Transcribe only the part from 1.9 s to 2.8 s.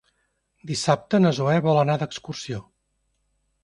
d'excursió.